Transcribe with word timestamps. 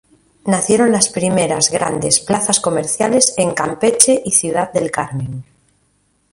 Nacieron 0.45 0.91
las 0.91 1.09
primeras 1.09 1.69
grandes 1.69 2.21
Plazas 2.21 2.59
Comerciales 2.59 3.35
en 3.37 3.53
Campeche 3.53 4.19
y 4.25 4.31
Ciudad 4.31 4.73
del 4.73 4.89
Carmen. 4.89 5.45